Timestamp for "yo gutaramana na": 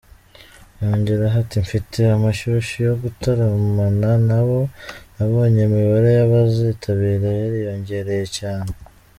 2.89-4.39